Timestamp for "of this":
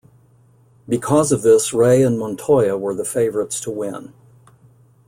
1.31-1.73